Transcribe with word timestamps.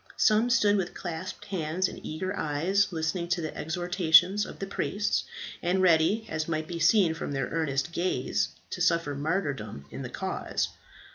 Some 0.17 0.49
stood 0.49 0.77
with 0.77 0.95
clasped 0.95 1.45
hands 1.45 1.87
and 1.87 2.03
eager 2.03 2.35
eyes 2.35 2.91
listening 2.91 3.27
to 3.27 3.41
the 3.41 3.55
exhortations 3.55 4.47
of 4.47 4.57
the 4.57 4.65
priests, 4.65 5.25
and 5.61 5.79
ready, 5.79 6.25
as 6.27 6.47
might 6.47 6.67
be 6.67 6.79
seen 6.79 7.13
from 7.13 7.33
their 7.33 7.49
earnest 7.51 7.91
gaze, 7.91 8.47
to 8.71 8.81
suffer 8.81 9.13
martyrdom 9.13 9.85
in 9.91 10.01
the 10.01 10.09
cause. 10.09 10.69